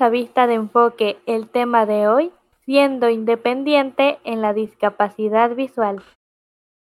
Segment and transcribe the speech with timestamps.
[0.00, 1.18] A Vista de Enfoque.
[1.26, 2.32] El tema de hoy,
[2.64, 6.02] siendo independiente en la discapacidad visual.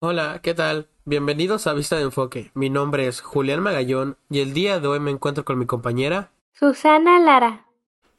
[0.01, 0.89] Hola, ¿qué tal?
[1.07, 2.51] Bienvenidos a Vista de Enfoque.
[2.53, 6.31] Mi nombre es Julián Magallón y el día de hoy me encuentro con mi compañera
[6.53, 7.65] Susana Lara.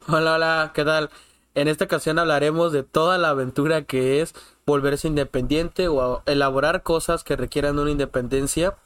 [0.08, 1.10] Hola, hola, ¿qué tal?
[1.54, 4.34] En esta ocasión hablaremos de toda la aventura que es
[4.66, 8.76] volverse independiente o elaborar cosas que requieran una independencia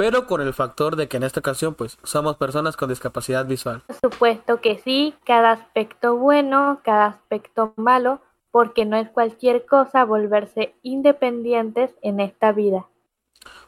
[0.00, 3.82] pero con el factor de que en esta ocasión pues somos personas con discapacidad visual.
[3.86, 10.06] Por supuesto que sí, cada aspecto bueno, cada aspecto malo, porque no es cualquier cosa
[10.06, 12.86] volverse independientes en esta vida.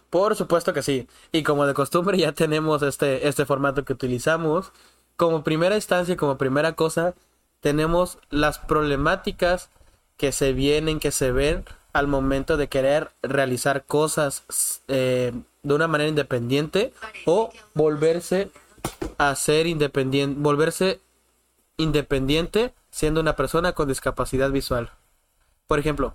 [0.09, 4.73] Por supuesto que sí, y como de costumbre ya tenemos este, este formato que utilizamos.
[5.19, 7.13] Como primera instancia, como primera cosa,
[7.61, 9.69] tenemos las problemáticas
[10.17, 15.89] que se vienen, que se ven al momento de querer realizar cosas eh, de una
[15.89, 16.93] manera independiente
[17.27, 18.51] o volverse
[19.19, 21.01] a ser independiente, volverse
[21.77, 24.91] independiente siendo una persona con discapacidad visual.
[25.67, 26.15] Por ejemplo,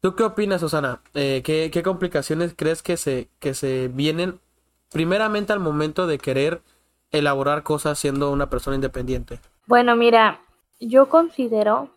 [0.00, 1.00] ¿tú qué opinas, Susana?
[1.14, 4.40] Eh, ¿qué, ¿qué, complicaciones crees que se, que se vienen
[4.90, 6.62] primeramente al momento de querer
[7.10, 9.38] elaborar cosas siendo una persona independiente?
[9.66, 10.40] Bueno, mira,
[10.80, 11.90] yo considero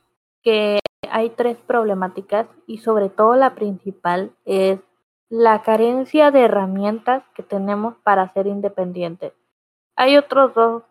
[0.44, 0.80] que
[1.16, 4.82] hay tres problemáticas y sobre todo la principal es
[5.30, 9.32] la carencia de herramientas que tenemos para ser independientes.
[9.96, 10.84] Hay otros dos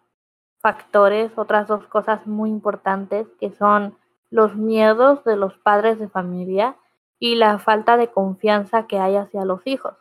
[0.62, 3.98] factores, otras dos cosas muy importantes que son
[4.30, 6.74] los miedos de los padres de familia
[7.18, 9.92] y la falta de confianza que hay hacia los hijos.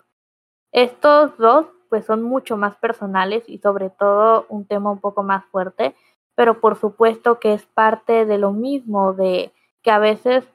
[0.71, 5.44] Estos dos pues son mucho más personales y sobre todo un tema un poco más
[5.47, 5.97] fuerte,
[6.33, 9.51] pero por supuesto que es parte de lo mismo de
[9.83, 10.45] que a veces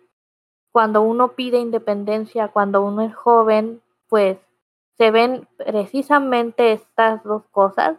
[0.73, 4.39] cuando uno pide independencia, cuando uno es joven, pues
[4.97, 7.99] se ven precisamente estas dos cosas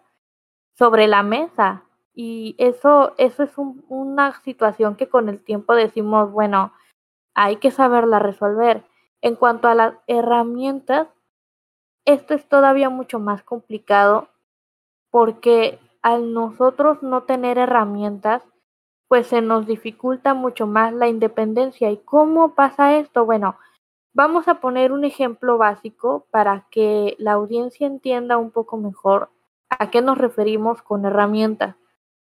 [0.78, 1.84] sobre la mesa.
[2.14, 6.74] Y eso, eso es una situación que con el tiempo decimos, bueno,
[7.34, 8.84] hay que saberla resolver.
[9.22, 11.08] En cuanto a las herramientas,
[12.06, 14.30] esto es todavía mucho más complicado
[15.12, 18.44] porque al nosotros no tener herramientas,
[19.10, 21.90] pues se nos dificulta mucho más la independencia.
[21.92, 23.26] ¿Y cómo pasa esto?
[23.26, 23.58] Bueno,
[24.14, 29.30] vamos a poner un ejemplo básico para que la audiencia entienda un poco mejor
[29.70, 31.76] a qué nos referimos con herramientas.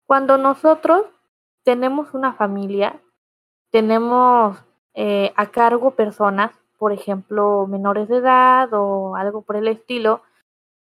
[0.06, 1.06] Cuando nosotros
[1.64, 3.00] tenemos una familia,
[3.72, 4.56] tenemos
[4.94, 10.22] eh, a cargo personas, por ejemplo, menores de edad o algo por el estilo,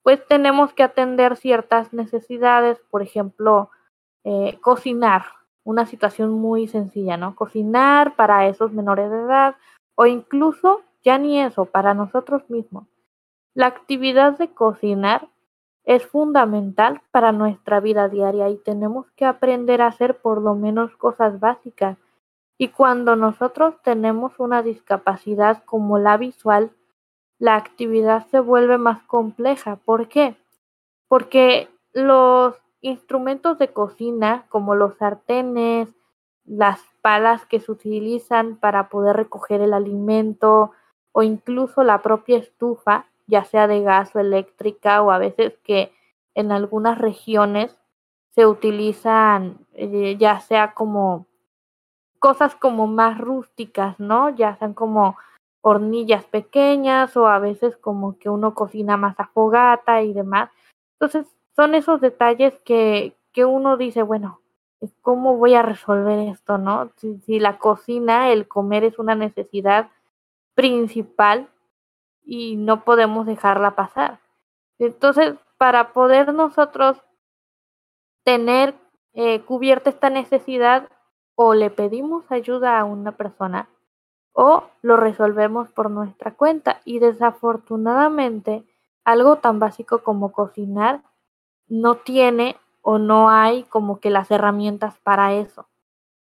[0.03, 3.71] pues tenemos que atender ciertas necesidades, por ejemplo,
[4.25, 5.38] eh, cocinar,
[5.69, 7.37] una situación muy sencilla, ¿no?
[7.37, 9.56] Cocinar para esos menores de edad
[9.97, 12.87] o incluso ya ni eso, para nosotros mismos.
[13.53, 15.29] La actividad de cocinar
[15.84, 20.97] es fundamental para nuestra vida diaria y tenemos que aprender a hacer por lo menos
[20.97, 21.99] cosas básicas.
[22.56, 26.71] Y cuando nosotros tenemos una discapacidad como la visual,
[27.39, 29.77] la actividad se vuelve más compleja.
[29.77, 30.35] ¿Por qué?
[31.09, 35.89] Porque los instrumentos de cocina como los sartenes,
[36.44, 40.72] las palas que se utilizan para poder recoger el alimento
[41.12, 45.93] o incluso la propia estufa, ya sea de gas o eléctrica o a veces que
[46.34, 47.77] en algunas regiones
[48.31, 51.27] se utilizan eh, ya sea como
[52.19, 54.31] cosas como más rústicas, ¿no?
[54.31, 55.17] Ya sean como
[55.61, 60.50] hornillas pequeñas o a veces como que uno cocina más a fogata y demás.
[60.94, 61.27] Entonces,
[61.58, 64.41] son esos detalles que, que uno dice, bueno,
[65.02, 66.92] ¿cómo voy a resolver esto, no?
[66.98, 69.91] Si, la cocina, el comer es una necesidad
[70.54, 71.48] principal
[72.24, 74.20] y no podemos dejarla pasar.
[74.78, 77.02] Entonces, para poder nosotros
[78.22, 78.76] tener
[79.14, 80.88] eh, cubierta esta necesidad,
[81.34, 83.69] o le pedimos ayuda a una persona
[84.32, 86.81] o lo resolvemos por nuestra cuenta.
[86.84, 88.62] Y desafortunadamente,
[89.04, 91.02] algo tan básico como cocinar
[91.69, 95.69] no tiene o no hay como que las herramientas para eso.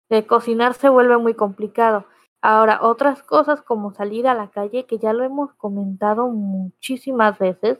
[0.09, 2.05] De cocinar se vuelve muy complicado.
[2.41, 7.79] Ahora, otras cosas como salir a la calle, que ya lo hemos comentado muchísimas veces,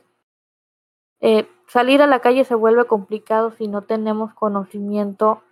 [1.20, 5.42] eh, salir a la calle se vuelve complicado si no tenemos conocimiento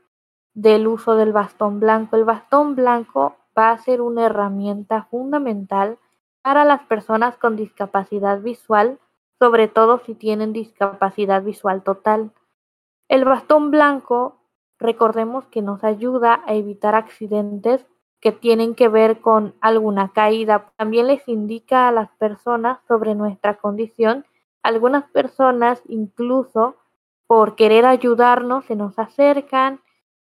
[0.54, 2.16] del uso del bastón blanco.
[2.16, 5.98] El bastón blanco va a ser una herramienta fundamental
[6.42, 8.98] para las personas con discapacidad visual
[9.40, 12.30] sobre todo si tienen discapacidad visual total.
[13.08, 14.36] El bastón blanco,
[14.78, 17.86] recordemos que nos ayuda a evitar accidentes
[18.20, 20.70] que tienen que ver con alguna caída.
[20.76, 24.26] También les indica a las personas sobre nuestra condición.
[24.62, 26.76] Algunas personas incluso
[27.26, 29.80] por querer ayudarnos se nos acercan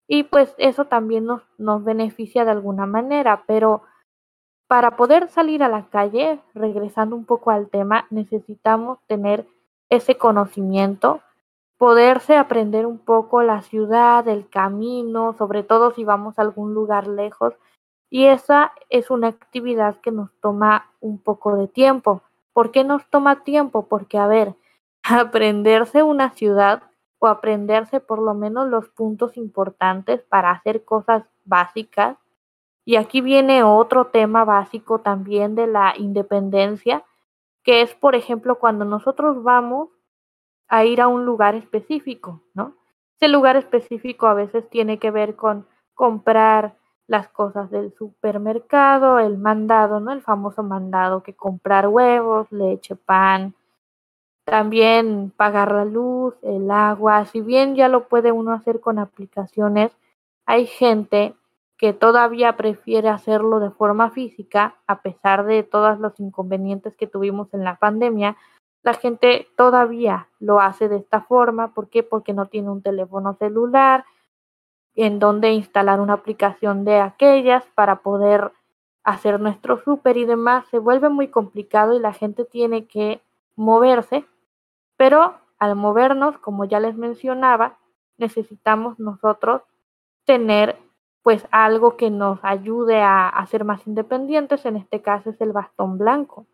[0.05, 3.83] y pues eso también nos, nos beneficia de alguna manera, pero
[4.67, 9.47] para poder salir a la calle, regresando un poco al tema, necesitamos tener
[9.89, 11.21] ese conocimiento,
[11.77, 17.07] poderse aprender un poco la ciudad, el camino, sobre todo si vamos a algún lugar
[17.07, 17.53] lejos.
[18.09, 22.21] Y esa es una actividad que nos toma un poco de tiempo.
[22.53, 23.87] ¿Por qué nos toma tiempo?
[23.87, 24.55] Porque, a ver,
[25.03, 26.83] aprenderse una ciudad
[27.19, 32.17] o aprenderse por lo menos los puntos importantes para hacer cosas básicas.
[32.87, 37.03] Y aquí viene otro tema básico también de la independencia,
[37.61, 39.89] que es, por ejemplo, cuando nosotros vamos
[40.69, 42.75] a ir a un lugar específico, ¿no?
[43.17, 49.37] Ese lugar específico a veces tiene que ver con comprar las cosas del supermercado, el
[49.37, 50.13] mandado, ¿no?
[50.13, 53.53] El famoso mandado que comprar huevos, leche, pan,
[54.45, 59.91] también pagar la luz, el agua, si bien ya lo puede uno hacer con aplicaciones,
[60.45, 61.35] hay gente
[61.77, 67.53] que todavía prefiere hacerlo de forma física, a pesar de todos los inconvenientes que tuvimos
[67.53, 68.35] en la pandemia,
[68.83, 71.73] la gente todavía lo hace de esta forma.
[71.73, 72.03] ¿Por qué?
[72.03, 74.05] Porque no tiene un teléfono celular
[74.95, 78.51] en donde instalar una aplicación de aquellas para poder
[79.03, 80.65] hacer nuestro súper y demás.
[80.71, 83.21] Se vuelve muy complicado y la gente tiene que
[83.55, 84.25] moverse
[84.97, 87.77] pero al movernos, como ya les mencionaba,
[88.17, 89.61] necesitamos nosotros
[90.25, 90.77] tener
[91.27, 95.51] pues algo que nos ayude a, a ser más independientes, en este caso es el
[95.51, 96.47] bastón blanco.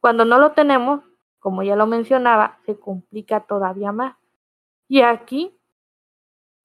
[0.00, 1.04] Cuando no lo tenemos,
[1.38, 4.16] como ya lo mencionaba, se complica todavía más.
[4.88, 5.56] Y aquí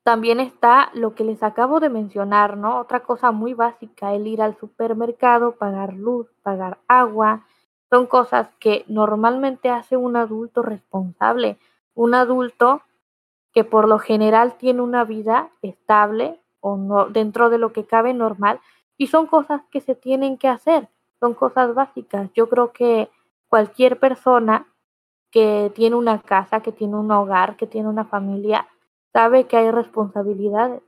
[0.03, 2.79] también está lo que les acabo de mencionar, ¿no?
[2.79, 7.45] Otra cosa muy básica, el ir al supermercado, pagar luz, pagar agua,
[7.91, 11.59] son cosas que normalmente hace un adulto responsable,
[11.93, 12.81] un adulto
[13.53, 18.15] que por lo general tiene una vida estable o no, dentro de lo que cabe
[18.15, 18.59] normal
[18.97, 20.89] y son cosas que se tienen que hacer,
[21.19, 22.31] son cosas básicas.
[22.33, 23.11] Yo creo que
[23.47, 24.65] cualquier persona
[25.29, 28.67] que tiene una casa, que tiene un hogar, que tiene una familia,
[29.13, 30.81] sabe que hay responsabilidades.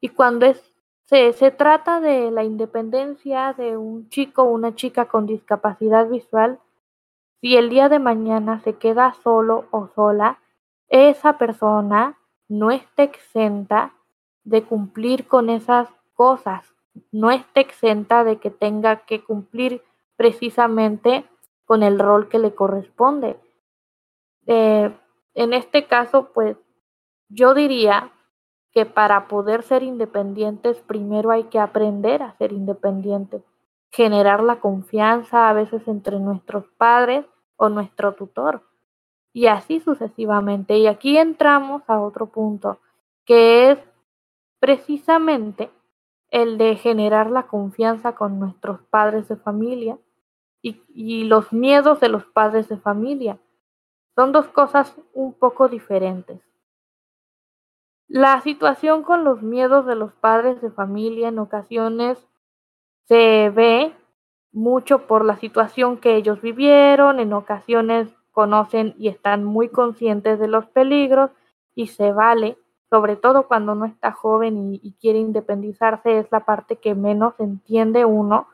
[0.00, 0.60] Y cuando es
[1.04, 6.58] se, se trata de la independencia de un chico o una chica con discapacidad visual.
[7.40, 10.40] Si el día de mañana se queda solo o sola,
[10.88, 12.18] esa persona
[12.48, 13.92] no está exenta
[14.46, 16.72] de cumplir con esas cosas,
[17.10, 19.82] no está exenta de que tenga que cumplir
[20.16, 21.26] precisamente
[21.66, 23.38] con el rol que le corresponde.
[24.46, 24.96] Eh,
[25.34, 26.56] en este caso, pues
[27.28, 28.12] yo diría
[28.70, 33.42] que para poder ser independientes primero hay que aprender a ser independientes,
[33.90, 37.26] generar la confianza a veces entre nuestros padres
[37.56, 38.62] o nuestro tutor
[39.32, 40.78] y así sucesivamente.
[40.78, 42.78] Y aquí entramos a otro punto,
[43.24, 43.78] que es
[44.66, 45.70] precisamente
[46.28, 49.96] el de generar la confianza con nuestros padres de familia
[50.60, 53.38] y, los miedos de los padres de familia.
[54.16, 56.40] Son dos cosas un poco diferentes.
[58.08, 62.18] La situación con los miedos de los padres de familia en ocasiones
[63.06, 63.94] se ve
[64.50, 70.48] mucho por la situación que ellos vivieron, en ocasiones conocen y están muy conscientes de
[70.48, 71.30] los peligros
[71.76, 72.58] y se vale,
[72.96, 78.06] sobre todo cuando uno está joven y, quiere independizarse, es la parte que menos entiende
[78.06, 78.48] uno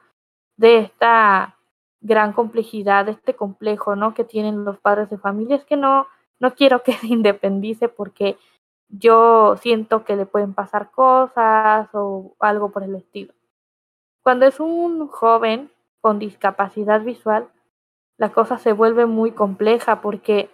[0.57, 1.59] de esta
[2.01, 4.15] gran complejidad, de este complejo, ¿no?
[4.15, 5.55] Que tienen los padres de familia.
[5.55, 6.09] Es que no,
[6.41, 8.37] no quiero que se independice porque
[8.89, 13.33] yo siento que le pueden pasar cosas o algo por el estilo.
[14.25, 15.71] Cuando es un joven
[16.01, 17.49] con discapacidad visual,
[18.17, 20.51] la cosa se vuelve muy compleja porque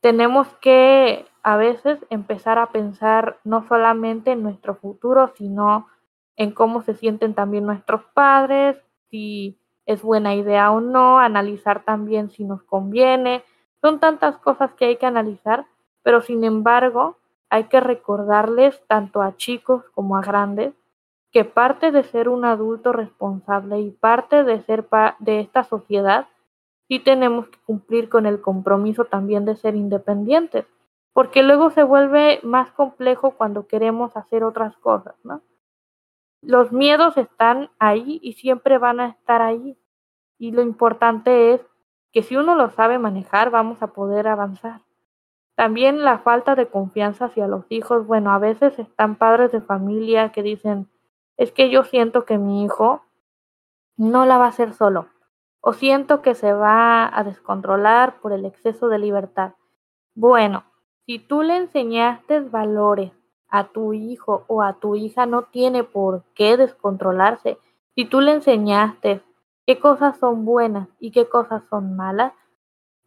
[0.00, 5.86] tenemos que a veces empezar a pensar no solamente en nuestro futuro, sino
[6.36, 8.76] en cómo se sienten también nuestros padres,
[9.10, 13.42] si es buena idea o no, analizar también si nos conviene.
[13.80, 15.66] Son tantas cosas que hay que analizar,
[16.02, 17.18] pero sin embargo,
[17.48, 20.74] hay que recordarles tanto a chicos como a grandes
[21.32, 24.86] que parte de ser un adulto responsable y parte de ser
[25.20, 26.26] de esta sociedad,
[26.88, 30.66] sí tenemos que cumplir con el compromiso también de ser independientes,
[31.12, 35.42] porque luego se vuelve más complejo cuando queremos hacer otras cosas, ¿no?
[36.42, 39.78] Los miedos están ahí y siempre van a estar ahí.
[40.38, 41.60] Y lo importante es
[42.12, 44.80] que si uno lo sabe manejar, vamos a poder avanzar.
[45.54, 48.06] También la falta de confianza hacia los hijos.
[48.06, 50.88] Bueno, a veces están padres de familia que dicen,
[51.36, 53.04] es que yo siento que mi hijo
[53.96, 55.08] no la va a hacer solo.
[55.60, 59.52] O siento que se va a descontrolar por el exceso de libertad.
[60.14, 60.64] Bueno,
[61.10, 63.10] si tú le enseñaste valores
[63.48, 67.58] a tu hijo o a tu hija no tiene por qué descontrolarse.
[67.96, 69.20] Si tú le enseñaste
[69.66, 72.32] qué cosas son buenas y qué cosas son malas,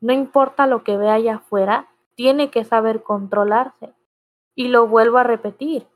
[0.01, 3.93] no importa lo que vea allá afuera, tiene que saber controlarse.
[4.53, 5.87] Y lo vuelvo a repetir,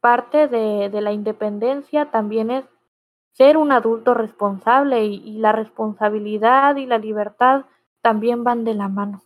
[0.00, 2.64] parte de, de la independencia también es
[3.34, 7.66] ser un adulto responsable y, la responsabilidad y la libertad
[8.02, 9.22] también van de la mano.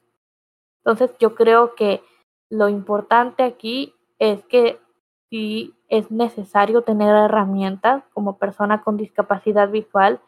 [0.84, 2.02] Entonces yo creo que
[2.48, 4.80] lo importante aquí es que
[5.28, 10.20] si es necesario tener herramientas como persona con discapacidad visual,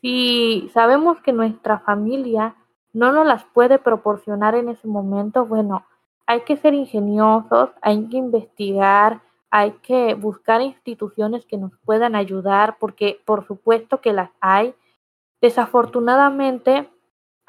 [0.00, 2.56] si sabemos que nuestra familia
[2.92, 5.84] no nos las puede proporcionar en ese momento, bueno,
[6.26, 12.76] hay que ser ingeniosos, hay que investigar, hay que buscar instituciones que nos puedan ayudar,
[12.78, 14.74] porque por supuesto que las hay.
[15.40, 16.88] Desafortunadamente,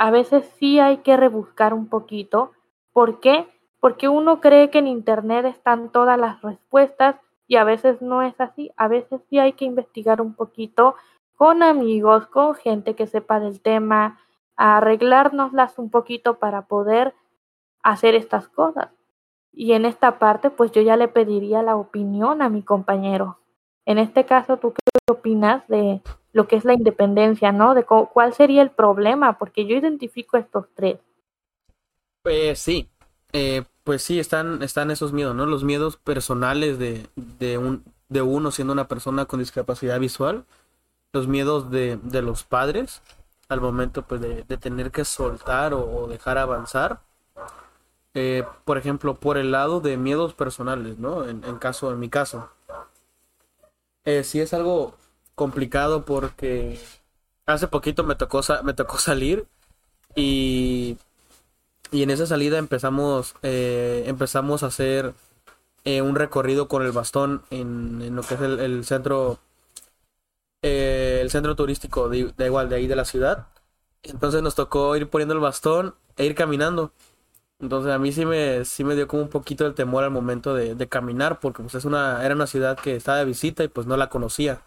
[0.01, 2.53] a veces sí hay que rebuscar un poquito.
[2.91, 3.48] ¿Por qué?
[3.79, 8.34] Porque uno cree que en Internet están todas las respuestas y a veces no es
[8.41, 8.72] así.
[8.77, 10.96] A veces sí hay que investigar un poquito
[11.36, 14.20] con amigos, con gente que sepa del tema,
[14.55, 17.13] arreglárnoslas un poquito para poder
[17.84, 18.89] hacer estas cosas.
[19.53, 23.38] Y en esta parte, pues yo ya le pediría la opinión a mi compañero.
[23.86, 26.01] En este caso, ¿tú qué opinas de
[26.33, 27.73] lo que es la independencia, no?
[27.73, 30.97] De cuál sería el problema, porque yo identifico estos tres.
[32.23, 32.89] Pues sí,
[33.33, 35.45] eh, pues sí, están, están esos miedos, ¿no?
[35.45, 40.45] Los miedos personales de, de, un, de uno siendo una persona con discapacidad visual,
[41.13, 43.01] los miedos de, de los padres
[43.50, 47.01] al momento pues, de, tener que soltar o dejar avanzar
[48.13, 51.27] eh, por ejemplo, por el lado de miedos personales, ¿no?
[51.27, 52.50] En, caso, en mi caso.
[54.03, 54.95] Eh, sí es algo
[55.35, 56.79] complicado porque
[57.45, 59.45] hace poquito me tocó, me tocó salir
[60.15, 60.97] y,
[61.91, 65.13] y en esa salida empezamos, eh, empezamos a hacer
[65.85, 69.39] eh, un recorrido con el bastón en, lo que es el, centro
[70.61, 73.47] el centro turístico de, de, igual de ahí de la ciudad
[74.03, 76.91] entonces nos tocó ir poniendo el bastón e ir caminando
[77.61, 80.55] entonces a mí sí me, sí me dio como un poquito el temor al momento
[80.55, 83.67] de, de, caminar, porque pues es una, era una ciudad que estaba de visita y
[83.67, 84.61] pues no la conocía.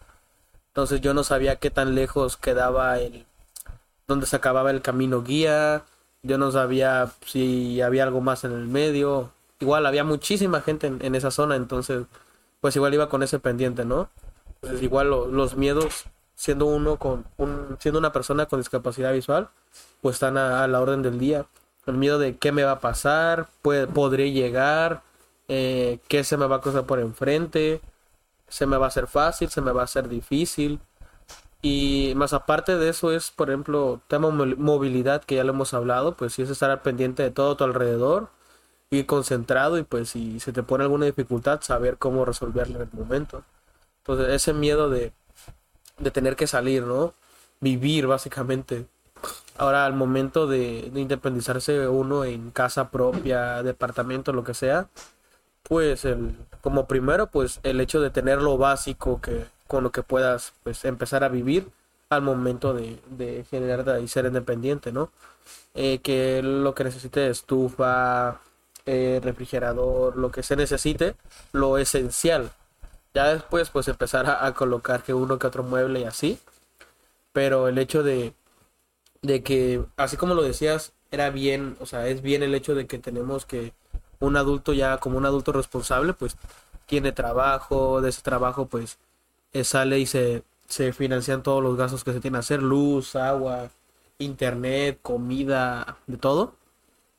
[0.74, 3.24] Entonces yo no sabía qué tan lejos quedaba el,
[4.08, 5.84] donde se acababa el camino guía,
[6.22, 9.30] yo no sabía si había algo más en el medio.
[9.60, 12.06] Igual había muchísima gente en, esa zona, entonces
[12.60, 14.08] pues igual iba con ese pendiente, ¿no?
[14.60, 16.04] Pues igual los miedos,
[16.34, 19.48] siendo uno con un, siendo una persona con discapacidad visual,
[20.00, 21.46] pues están a la orden del día
[21.86, 25.02] el miedo de qué me va a pasar, podré llegar,
[25.48, 27.80] eh, qué se me va a cruzar por enfrente,
[28.54, 30.80] se me va a hacer fácil, se me va a hacer difícil.
[31.62, 36.16] Y más aparte de eso es, por ejemplo, tema movilidad que ya lo hemos hablado,
[36.16, 38.28] pues sí es estar pendiente de todo tu alrededor,
[38.90, 42.98] ir concentrado y pues si se te pone alguna dificultad, saber cómo resolverlo en el
[42.98, 43.44] momento.
[43.98, 45.12] Entonces ese miedo de,
[45.98, 47.14] de tener que salir, ¿no?
[47.60, 48.86] Vivir básicamente
[49.56, 54.88] Ahora, al momento de, independizarse uno en casa propia, departamento, lo que sea,
[55.62, 60.02] pues el, como primero, pues el hecho de tener lo básico que con lo que
[60.02, 61.68] puedas pues empezar a vivir
[62.08, 65.10] al momento de, de generar y ser independiente, ¿no?
[65.74, 68.40] Eh, que lo que necesite estufa,
[68.86, 71.16] eh, refrigerador, lo que se necesite,
[71.52, 72.50] lo esencial.
[73.12, 76.38] Ya después pues empezar a colocar que uno que otro mueble y así.
[77.34, 78.32] Pero el hecho de,
[79.20, 82.86] de que, así como lo decías, era bien, o sea, es bien el hecho de
[82.86, 83.74] que tenemos que
[84.20, 86.36] un adulto ya como un adulto responsable, pues
[86.86, 88.98] tiene trabajo, de ese trabajo pues
[89.52, 93.16] eh, sale y se, se financian todos los gastos que se tiene que hacer, luz,
[93.16, 93.70] agua,
[94.18, 96.54] internet, comida, de todo.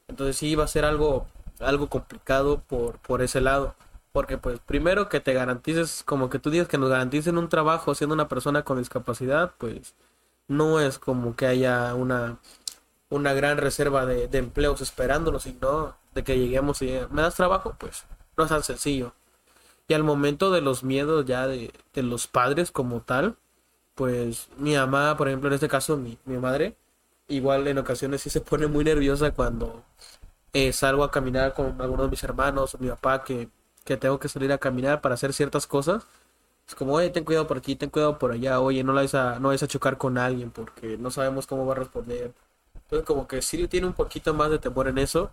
[0.07, 1.27] Entonces sí va a ser algo,
[1.59, 3.75] algo complicado por, por ese lado.
[4.11, 7.95] Porque pues primero que te garantices, como que tú digas que nos garanticen un trabajo
[7.95, 9.93] siendo una persona con discapacidad, pues
[10.47, 12.37] no es como que haya una,
[13.09, 18.05] una gran reserva de, empleos esperándonos, sino de que lleguemos y me das trabajo, pues
[18.37, 19.13] no es tan sencillo.
[19.87, 23.37] Y al momento de los miedos ya de, los padres como tal,
[23.95, 26.75] pues mi mamá, por ejemplo, en este caso mi, mi madre,
[27.27, 29.83] igual en ocasiones sí se pone muy nerviosa cuando
[30.53, 33.49] eh, salgo a caminar con algunos de mis hermanos o mi papá que,
[33.83, 36.05] que tengo que salir a caminar para hacer ciertas cosas
[36.67, 39.13] es como, oye, ten cuidado por aquí, ten cuidado por allá, oye, no la vais
[39.15, 42.33] a, no vais a chocar con alguien porque no sabemos cómo va a responder.
[42.73, 45.31] Entonces como que sí tiene un poquito más de temor en eso.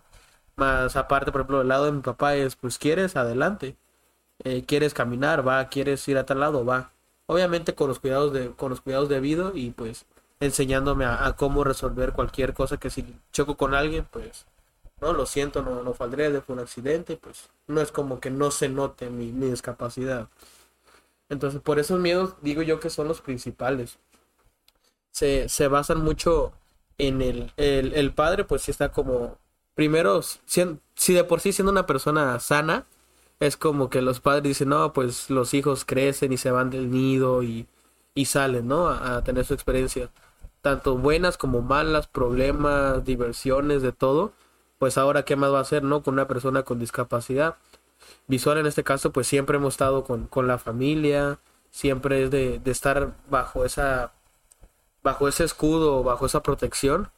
[0.55, 3.75] Más aparte, por ejemplo, el lado de mi papá es, pues quieres, adelante.
[4.43, 6.91] Eh, quieres caminar, va, quieres ir a tal lado, va.
[7.27, 10.05] Obviamente con los cuidados de, con los cuidados debidos y pues
[10.39, 14.45] enseñándome a, cómo resolver cualquier cosa que si choco con alguien, pues
[15.01, 18.51] no, lo siento, no, no faldré, fue un accidente, pues no es como que no
[18.51, 20.29] se note mi, mi discapacidad.
[21.29, 23.97] Entonces, por esos miedos digo yo que son los principales.
[25.11, 26.53] Se, se basan mucho
[26.97, 29.37] en el, el, el padre, pues si está como,
[29.75, 32.85] primero, si, de por sí siendo una persona sana,
[33.39, 36.91] es como que los padres dicen, no, pues los hijos crecen y se van del
[36.91, 37.67] nido y,
[38.15, 38.87] y salen, ¿no?
[38.87, 40.09] A, a, tener su experiencia.
[40.61, 44.33] Tanto buenas como malas, problemas, diversiones, de todo.
[44.79, 46.03] Pues ahora, ¿qué más va a hacer, no?
[46.03, 47.57] Con una persona con discapacidad
[48.27, 51.39] visual en este caso, pues siempre hemos estado con, con la familia,
[51.71, 54.13] siempre es de, de, estar bajo esa
[55.03, 57.11] bajo ese escudo, bajo esa protección,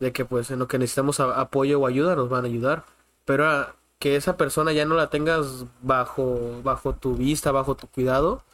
[0.00, 2.84] de que pues en lo que necesitamos apoyo o ayuda nos van a ayudar.
[3.24, 7.88] Pero a, que esa persona ya no la tengas bajo, bajo tu vista, bajo tu
[7.88, 8.44] cuidado,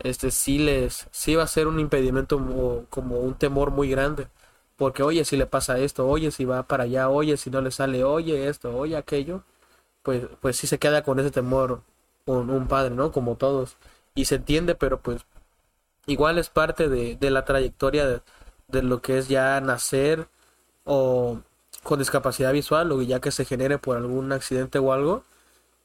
[0.00, 4.28] este sí les, sí va a ser un impedimento como un temor muy grande.
[4.76, 7.70] Porque oye si le pasa esto, oye si va para allá, oye si no le
[7.70, 9.42] sale, oye esto, oye aquello
[10.06, 11.82] pues, pues sí se queda con ese temor
[12.26, 13.12] un, un padre, ¿no?
[13.12, 13.76] Como todos.
[14.14, 15.26] Y se entiende, pero pues
[16.06, 18.06] igual es parte de, de la trayectoria
[18.68, 20.28] de, lo que es ya nacer
[20.86, 21.40] o
[21.82, 25.24] con discapacidad visual o ya que se genere por algún accidente o algo,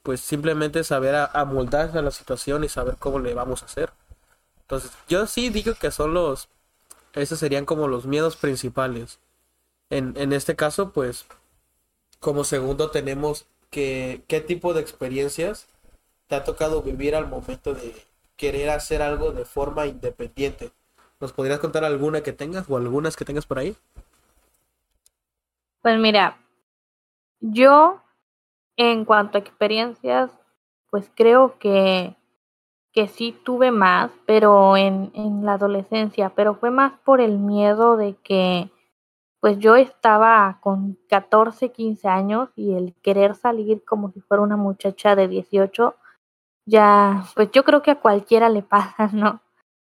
[0.03, 3.91] pues simplemente saber amoldarse a la situación y saber cómo le vamos a hacer.
[4.61, 6.47] Entonces, yo sí digo que son los,
[7.13, 9.19] esos serían como los miedos principales.
[9.89, 11.25] En, en este caso, pues,
[12.19, 15.67] como segundo tenemos que, qué tipo de experiencias
[16.27, 17.93] te ha tocado vivir al momento de
[18.37, 20.71] querer hacer algo de forma independiente.
[21.19, 23.75] ¿Nos podrías contar alguna que tengas o algunas que tengas por ahí?
[25.81, 26.37] Pues mira,
[27.39, 28.01] yo
[28.77, 30.31] en cuanto a experiencias,
[30.89, 32.15] pues creo que,
[32.93, 37.97] que sí tuve más, pero en, en la adolescencia, pero fue más por el miedo
[37.97, 38.71] de que
[39.41, 44.57] pues yo estaba con 14, 15 años y el querer salir como si fuera una
[44.57, 45.95] muchacha de 18,
[46.65, 49.41] ya, pues yo creo que a cualquiera le pasa, ¿no?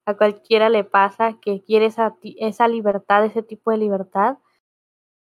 [0.06, 4.38] A cualquiera le pasa que quiere esa, esa libertad, ese tipo de libertad.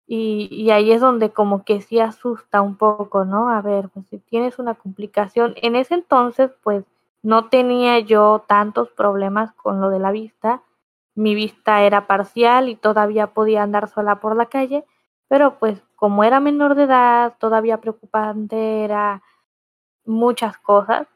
[0.06, 3.48] Y, y ahí es donde como que sí asusta un poco, ¿no?
[3.48, 6.84] A ver, pues si tienes una complicación, en ese entonces pues
[7.22, 10.62] no tenía yo tantos problemas con lo de la vista,
[11.14, 14.84] mi vista era parcial y todavía podía andar sola por la calle,
[15.28, 19.22] pero pues como era menor de edad, todavía preocupante era
[20.04, 21.08] muchas cosas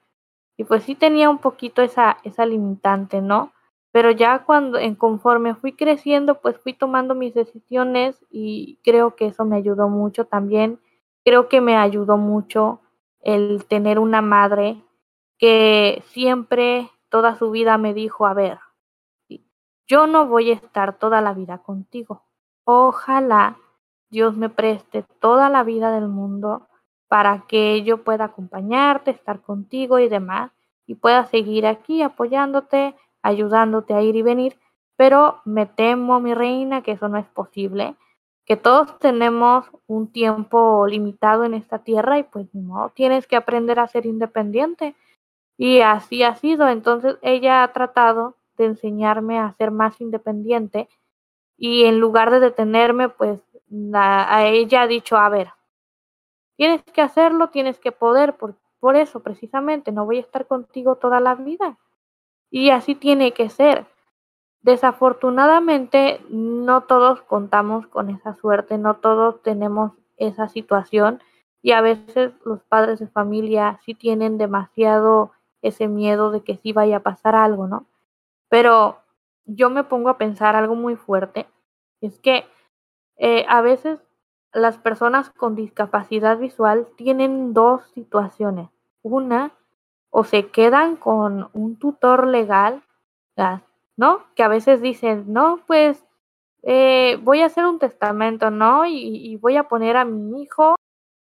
[0.57, 3.53] y pues sí tenía un poquito esa esa limitante, ¿no?
[3.91, 9.27] Pero ya cuando en conforme fui creciendo, pues fui tomando mis decisiones y creo que
[9.27, 10.79] eso me ayudó mucho también.
[11.25, 12.81] Creo que me ayudó mucho
[13.21, 14.83] el tener una madre
[15.39, 18.59] que siempre toda su vida me dijo, a ver,
[19.87, 22.23] yo no voy a estar toda la vida contigo.
[22.65, 23.57] Ojalá
[24.11, 26.69] Dios me preste toda la vida del mundo
[27.09, 30.53] para que yo pueda acompañarte, estar contigo y demás,
[30.87, 32.95] y pueda seguir aquí apoyándote,
[33.29, 34.59] ayudándote a ir y venir,
[34.97, 37.95] pero me temo, mi reina, que eso no es posible,
[38.45, 43.79] que todos tenemos un tiempo limitado en esta tierra y pues no, tienes que aprender
[43.79, 44.97] a ser independiente.
[45.59, 50.89] Y así ha sido, entonces ella ha tratado de enseñarme a ser más independiente
[51.59, 55.51] y en lugar de detenerme, pues la, a ella ha dicho, a ver,
[56.57, 60.97] tienes que hacerlo, tienes que poder, por, por eso precisamente, no voy a estar contigo
[60.97, 61.77] toda la vida.
[62.51, 63.87] Y así tiene que ser.
[64.63, 71.23] Desafortunadamente, no todos contamos con esa suerte, no todos tenemos esa situación
[71.63, 75.33] y a veces los padres de familia sí tienen demasiado
[75.63, 77.87] ese miedo de que sí vaya a pasar algo, ¿no?
[78.49, 78.99] Pero
[79.45, 81.47] yo me pongo a pensar algo muy fuerte,
[82.01, 82.47] es que
[83.17, 83.99] eh, a veces
[84.53, 88.69] las personas con discapacidad visual tienen dos situaciones.
[89.03, 89.53] Una,
[90.11, 92.83] o se quedan con un tutor legal,
[93.97, 94.25] ¿no?
[94.35, 96.05] Que a veces dicen, no, pues
[96.63, 98.87] eh, voy a hacer un testamento, ¿no?
[98.87, 100.75] Y, voy a poner a mi hijo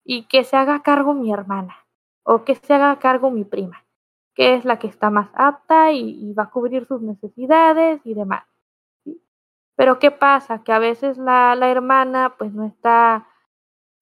[0.04, 1.76] y que se haga cargo mi hermana
[2.24, 3.84] o que se haga cargo mi prima
[4.34, 8.44] que es la que está más apta y, va a cubrir sus necesidades y demás.
[9.76, 10.62] Pero ¿qué pasa?
[10.62, 13.26] Que a veces la, la hermana pues no está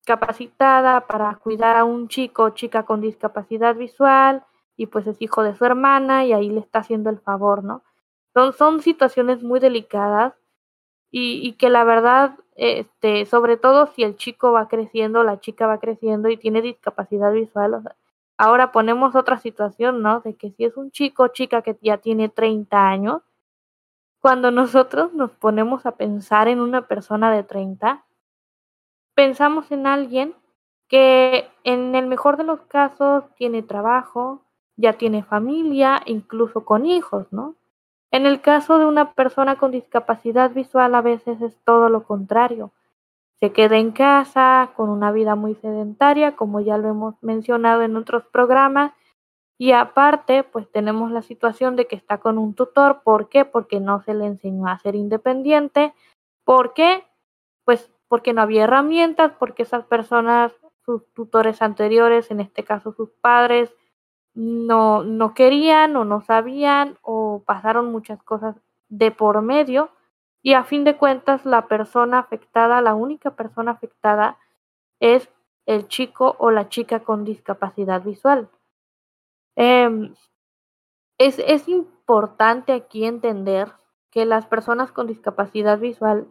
[0.05, 4.45] capacitada para cuidar a un chico o chica con discapacidad visual
[4.81, 7.83] y pues es hijo de su hermana y ahí le está haciendo el favor, ¿no?
[8.33, 10.33] Son, son situaciones muy delicadas
[11.11, 15.79] y, que la verdad, este, sobre todo si el chico va creciendo, la chica va
[15.79, 17.83] creciendo y tiene discapacidad visual,
[18.37, 20.21] Ahora ponemos otra situación, ¿no?
[20.21, 23.21] De que si es un chico o chica que ya tiene 30 años,
[24.19, 28.03] cuando nosotros nos ponemos a pensar en una persona de 30,
[29.13, 30.33] pensamos en alguien
[30.87, 34.43] que en el mejor de los casos tiene trabajo,
[34.77, 37.55] ya tiene familia, incluso con hijos, ¿no?
[38.11, 42.71] En el caso de una persona con discapacidad visual a veces es todo lo contrario.
[43.39, 47.95] Se queda en casa con una vida muy sedentaria, como ya lo hemos mencionado en
[47.95, 48.91] otros programas,
[49.61, 53.03] y aparte, pues tenemos la situación de que está con un tutor.
[53.03, 53.45] ¿Por qué?
[53.45, 55.93] Porque no se le enseñó a ser independiente.
[56.43, 57.03] ¿Por qué?
[57.63, 60.51] Pues porque no había herramientas, porque esas personas,
[60.83, 63.71] sus tutores anteriores, en este caso sus padres,
[64.33, 68.55] no, no querían o no sabían o pasaron muchas cosas
[68.89, 69.91] de por medio
[70.41, 74.37] y a fin de cuentas la persona afectada, la única persona afectada
[74.99, 75.29] es
[75.65, 78.49] el chico o la chica con discapacidad visual.
[79.55, 80.15] Em,
[81.17, 83.71] es, es importante aquí entender
[84.09, 86.27] que las personas con discapacidad visual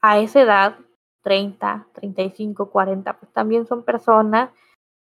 [0.00, 0.78] a esa edad,
[1.22, 4.50] 30, 35, 40, pues también son personas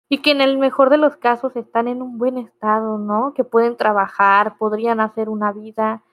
[0.09, 3.33] y que en el mejor de los casos están en un buen estado, ¿no?
[3.35, 6.03] Que pueden trabajar, podrían hacer una vida,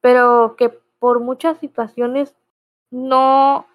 [0.00, 2.36] pero que por muchas situaciones
[2.90, 3.66] no,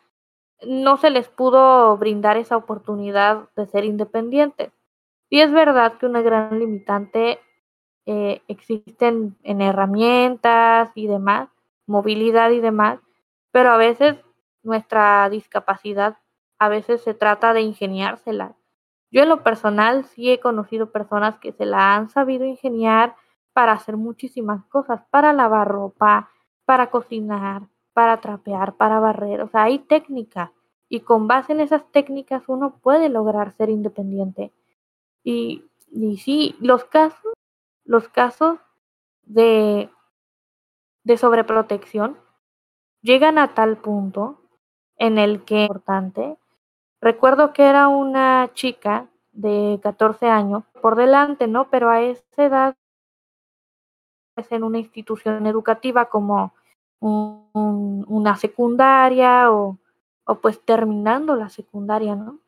[0.67, 4.73] no se les pudo brindar esa oportunidad de ser independientes.
[5.29, 7.39] Y es verdad que una gran limitante
[8.05, 11.49] eh, existen en herramientas y demás,
[11.87, 12.99] movilidad y demás,
[13.51, 14.17] pero a veces
[14.61, 16.17] nuestra discapacidad,
[16.59, 18.58] a veces se trata de ingeniársela
[19.11, 23.15] yo en lo personal sí he conocido personas que se la han sabido ingeniar
[23.53, 26.29] para hacer muchísimas cosas, para lavar ropa,
[26.65, 29.41] para cocinar, para trapear, para barrer.
[29.41, 30.51] O sea, hay técnicas
[30.87, 34.51] y con base en esas técnicas uno puede lograr ser independiente.
[35.23, 35.65] Y,
[36.23, 37.33] sí, los casos,
[37.83, 38.59] los casos
[39.23, 39.89] de,
[41.03, 42.17] de sobreprotección
[43.01, 44.41] llegan a tal punto
[44.97, 46.37] en el que es importante
[47.01, 51.69] Recuerdo que era una chica de 14 años por delante, ¿no?
[51.69, 52.75] Pero a esa edad
[54.35, 56.53] es en una institución educativa como
[57.01, 59.77] una secundaria o,
[60.25, 62.39] o pues terminando la secundaria, ¿no?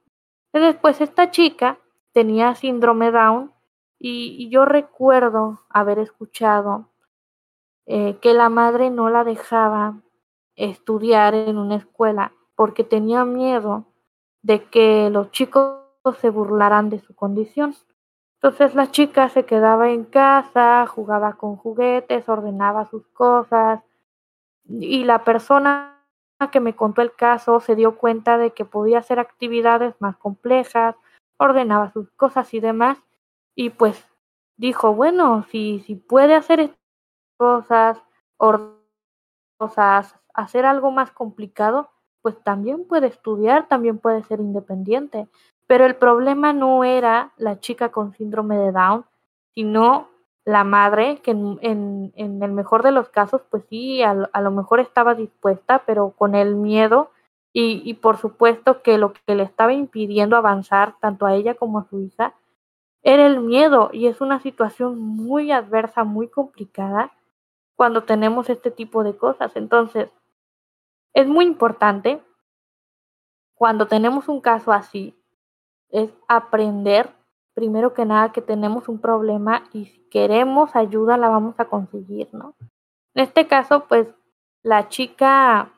[0.53, 1.77] Después esta chica
[2.11, 3.53] tenía síndrome Down
[3.97, 6.89] y, yo recuerdo haber escuchado
[7.85, 10.01] eh, que la madre no la dejaba
[10.55, 13.85] estudiar en una escuela porque tenía miedo
[14.41, 15.81] de que los chicos
[16.19, 17.75] se burlaran de su condición.
[18.35, 23.81] Entonces la chica se quedaba en casa, jugaba con juguetes, ordenaba sus cosas
[24.67, 25.99] y la persona
[26.51, 30.95] que me contó el caso se dio cuenta de que podía hacer actividades más complejas,
[31.37, 32.97] ordenaba sus cosas y demás
[33.53, 34.07] y pues
[34.57, 36.75] dijo, bueno, si, si puede hacer
[37.37, 38.01] cosas,
[39.57, 45.27] cosas, hacer algo más complicado, pues también puede estudiar, también puede ser independiente.
[45.67, 49.05] Pero el problema no era la chica con síndrome de Down,
[49.55, 50.09] sino
[50.45, 54.51] la madre, que en, en, el mejor de los casos, pues sí, a, a, lo
[54.51, 57.11] mejor estaba dispuesta, pero con el miedo
[57.53, 61.79] y, y por supuesto que lo que le estaba impidiendo avanzar, tanto a ella como
[61.79, 62.33] a su hija,
[63.03, 67.11] era el miedo y es una situación muy adversa, muy complicada
[67.75, 69.55] cuando tenemos este tipo de cosas.
[69.55, 70.11] Entonces,
[71.13, 72.21] es muy importante
[73.55, 75.15] cuando tenemos un caso así,
[75.89, 77.13] es aprender
[77.53, 82.29] primero que nada que tenemos un problema y si queremos ayuda la vamos a conseguir,
[82.33, 82.55] ¿no?
[83.13, 84.07] En este caso, pues
[84.63, 85.73] la chica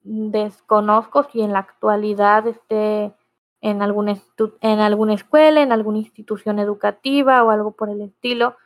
[0.00, 3.14] desconozco si en la actualidad esté
[3.60, 4.16] en alguna,
[4.60, 8.56] en alguna escuela, en alguna institución educativa o algo por el estilo,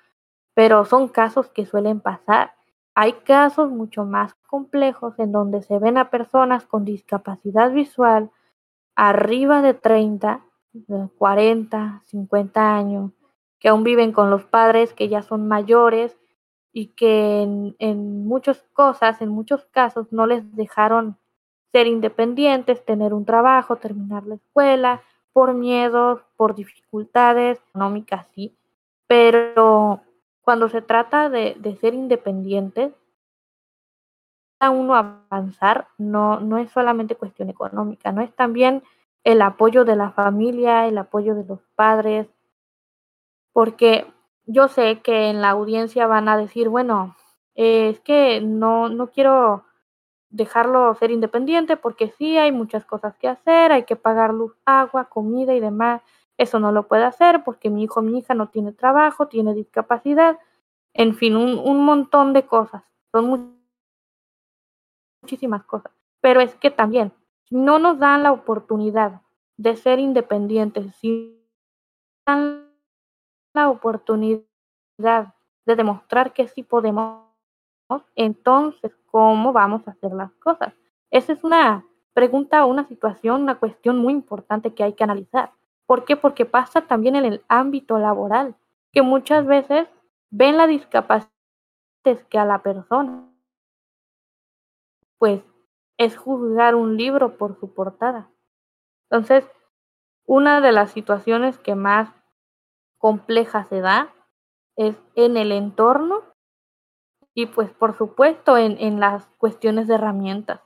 [0.54, 2.54] pero son casos que suelen pasar
[2.94, 8.30] hay casos mucho más complejos en donde se ven a personas con discapacidad visual
[8.94, 10.44] arriba de 30,
[11.16, 13.12] 40, 50 años,
[13.58, 16.18] que aún viven con los padres que ya son mayores
[16.72, 21.16] y que en, muchas cosas, en muchos casos, no les dejaron
[21.70, 25.02] ser independientes, tener un trabajo, terminar la escuela,
[25.32, 28.54] por miedos, por dificultades económicas, sí,
[29.06, 30.02] pero
[30.42, 32.92] cuando se trata de, de ser independientes,
[34.70, 38.82] uno avanzar no, no es solamente cuestión económica, no es también
[39.24, 42.28] el apoyo de la familia, el apoyo de los padres,
[43.52, 44.06] porque
[44.46, 47.16] yo sé que en la audiencia van a decir, bueno,
[47.54, 49.64] es que no, no quiero
[50.30, 55.04] dejarlo ser independiente porque sí hay muchas cosas que hacer, hay que pagar luz, agua,
[55.04, 56.02] comida y demás.
[56.42, 59.54] Eso no lo puede hacer porque mi hijo o mi hija no tiene trabajo, tiene
[59.54, 60.40] discapacidad,
[60.92, 62.82] en fin, un, un montón de cosas.
[63.12, 63.56] Son
[65.22, 65.92] muchísimas cosas.
[66.20, 67.12] Pero es que también
[67.48, 69.20] no nos dan la oportunidad
[69.56, 71.40] de ser independientes, si
[72.26, 72.66] dan
[73.54, 74.42] la oportunidad
[74.98, 77.22] de demostrar que sí podemos,
[78.16, 80.74] entonces, ¿cómo vamos a hacer las cosas?
[81.12, 85.52] Esa es una pregunta, una situación, una cuestión muy importante que hay que analizar.
[85.92, 86.16] ¿Por qué?
[86.16, 88.56] Porque pasa también en el ámbito laboral,
[88.92, 89.86] que muchas veces
[90.30, 91.28] ven la discapacidad
[92.30, 93.30] que a la persona.
[95.18, 95.42] Pues
[95.98, 98.30] es juzgar un libro por su portada.
[99.10, 99.44] Entonces,
[100.24, 102.08] una de las situaciones que más
[102.96, 104.14] compleja se da
[104.76, 106.22] es en el entorno
[107.34, 110.62] y pues por supuesto en, en las cuestiones de herramientas.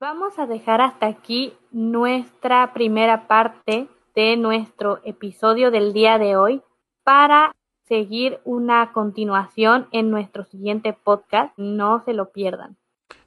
[0.00, 6.62] Vamos a dejar hasta aquí nuestra primera parte de nuestro episodio del día de hoy
[7.04, 7.52] para
[7.88, 11.52] seguir una continuación en nuestro siguiente podcast.
[11.56, 12.76] No se lo pierdan.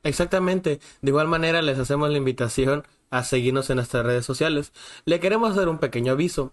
[0.03, 0.79] Exactamente.
[1.01, 4.73] De igual manera les hacemos la invitación a seguirnos en nuestras redes sociales.
[5.05, 6.51] Le queremos hacer un pequeño aviso.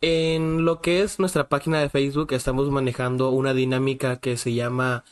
[0.00, 5.04] En lo que es nuestra página de Facebook estamos manejando una dinámica que se llama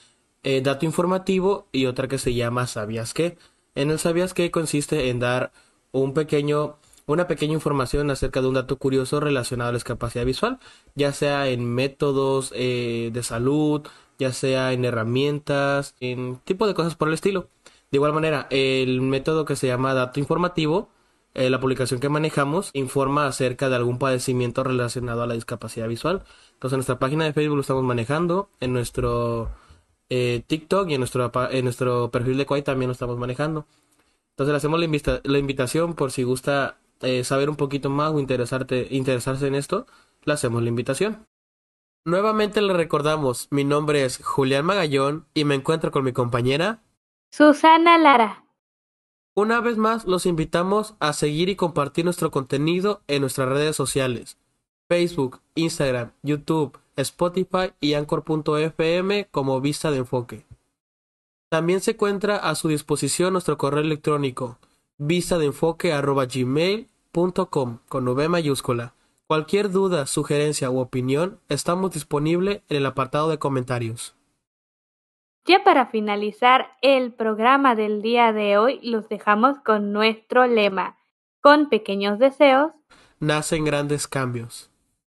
[0.43, 3.39] eh, dato informativo y otra que se llama sabías qué.
[3.75, 5.53] En el sabías qué consiste en dar
[5.93, 10.59] un pequeño una pequeña información acerca de un dato curioso relacionado a la discapacidad visual,
[10.95, 13.83] ya sea en métodos eh, de salud,
[14.19, 17.49] ya sea en herramientas, en tipo de cosas por el estilo.
[17.91, 20.89] De igual manera, el método que se llama dato informativo,
[21.35, 26.25] eh, la publicación que manejamos informa acerca de algún padecimiento relacionado a la discapacidad visual.
[26.55, 29.51] Entonces, en nuestra página de Facebook lo estamos manejando, en nuestro
[30.09, 33.67] eh, TikTok y en nuestro, en nuestro perfil de Quay también lo estamos manejando.
[34.31, 34.81] Entonces, le hacemos
[35.25, 39.87] la invitación por si gusta eh, saber un poquito más o interesarte, interesarse en esto,
[40.25, 41.27] le hacemos la invitación.
[42.05, 46.83] Nuevamente le recordamos, mi nombre es Julián Magallón y me encuentro con mi compañera
[47.31, 48.45] Susana Lara.
[49.35, 54.37] Una vez más los invitamos a seguir y compartir nuestro contenido en nuestras redes sociales,
[54.89, 60.45] Facebook, Instagram, YouTube, Spotify y Anchor.fm como Vista de Enfoque.
[61.51, 64.59] También se encuentra a su disposición nuestro correo electrónico
[65.07, 68.95] vista de enfoque gmail com con V mayúscula.
[69.27, 74.15] Cualquier duda, sugerencia u opinión, estamos disponibles en el apartado de comentarios.
[75.45, 80.97] Ya para finalizar el programa del día de hoy, los dejamos con nuestro lema.
[81.41, 82.73] Con pequeños deseos,
[83.19, 84.71] nacen grandes cambios.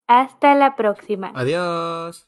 [0.06, 1.32] Hasta la próxima.
[1.34, 2.26] Adiós.